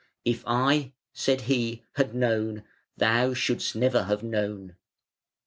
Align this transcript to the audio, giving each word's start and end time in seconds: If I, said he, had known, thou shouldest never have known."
If 0.25 0.43
I, 0.47 0.93
said 1.13 1.41
he, 1.41 1.83
had 1.93 2.15
known, 2.15 2.63
thou 2.97 3.35
shouldest 3.35 3.75
never 3.75 4.05
have 4.05 4.23
known." 4.23 4.75